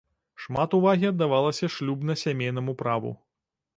[0.43, 3.13] Шмат увагі аддавалася шлюбна-сямейнаму праву.